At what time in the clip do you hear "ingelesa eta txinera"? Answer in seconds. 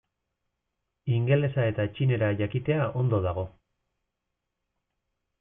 1.17-2.31